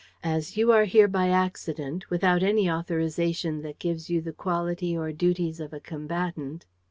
[0.23, 5.11] As you are here by accident, without any authorization that gives you the quality or
[5.11, 6.65] duties of a combatant.